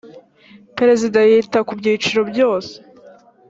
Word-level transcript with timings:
perezida 0.77 1.19
yita 1.29 1.59
kubyiciro 1.67 2.21
byose. 2.31 2.73